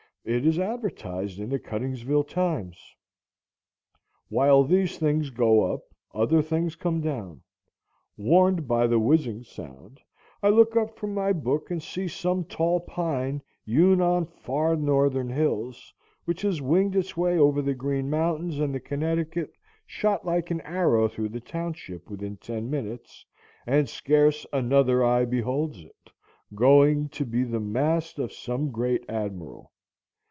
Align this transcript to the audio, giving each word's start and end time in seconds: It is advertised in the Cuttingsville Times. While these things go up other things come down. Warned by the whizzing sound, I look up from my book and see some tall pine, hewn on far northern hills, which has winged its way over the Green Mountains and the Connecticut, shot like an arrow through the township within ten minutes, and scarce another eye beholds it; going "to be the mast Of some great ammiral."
It 0.23 0.45
is 0.45 0.59
advertised 0.59 1.39
in 1.39 1.49
the 1.49 1.57
Cuttingsville 1.57 2.25
Times. 2.27 2.77
While 4.29 4.63
these 4.63 4.99
things 4.99 5.31
go 5.31 5.73
up 5.73 5.81
other 6.13 6.43
things 6.43 6.75
come 6.75 7.01
down. 7.01 7.41
Warned 8.17 8.67
by 8.67 8.85
the 8.85 8.99
whizzing 8.99 9.41
sound, 9.41 9.99
I 10.43 10.49
look 10.49 10.75
up 10.75 10.95
from 10.95 11.15
my 11.15 11.33
book 11.33 11.71
and 11.71 11.81
see 11.81 12.07
some 12.07 12.43
tall 12.43 12.81
pine, 12.81 13.41
hewn 13.65 13.99
on 13.99 14.27
far 14.27 14.75
northern 14.75 15.27
hills, 15.27 15.91
which 16.25 16.43
has 16.43 16.61
winged 16.61 16.95
its 16.95 17.17
way 17.17 17.39
over 17.39 17.59
the 17.63 17.73
Green 17.73 18.07
Mountains 18.07 18.59
and 18.59 18.75
the 18.75 18.79
Connecticut, 18.79 19.51
shot 19.87 20.23
like 20.23 20.51
an 20.51 20.61
arrow 20.61 21.07
through 21.07 21.29
the 21.29 21.39
township 21.41 22.11
within 22.11 22.37
ten 22.37 22.69
minutes, 22.69 23.25
and 23.65 23.89
scarce 23.89 24.45
another 24.53 25.03
eye 25.03 25.25
beholds 25.25 25.83
it; 25.83 26.11
going 26.53 27.09
"to 27.09 27.25
be 27.25 27.41
the 27.43 27.59
mast 27.59 28.19
Of 28.19 28.31
some 28.31 28.69
great 28.69 29.03
ammiral." 29.09 29.71